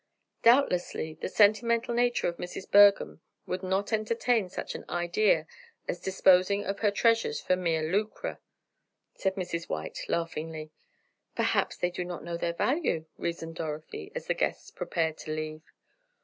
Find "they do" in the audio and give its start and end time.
11.77-12.03